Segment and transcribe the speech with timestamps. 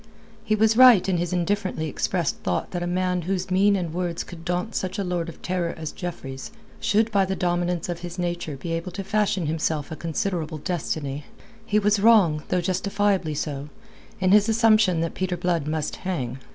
[0.43, 4.23] He was right in his indifferently expressed thought that a man whose mien and words
[4.23, 8.17] could daunt such a lord of terror as Jeffreys, should by the dominance of his
[8.17, 11.25] nature be able to fashion himself a considerable destiny.
[11.67, 13.69] He was wrong though justifiably so
[14.19, 16.39] in his assumption that Peter Blood must hang.